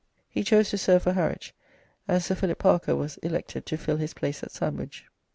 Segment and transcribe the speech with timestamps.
[0.27, 1.53] He chose to serve for Harwich,
[2.07, 5.05] and Sir Philip Parker was elected to fill his place at Sandwich.